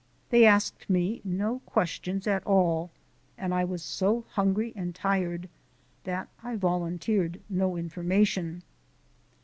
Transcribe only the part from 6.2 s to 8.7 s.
I volunteered no information.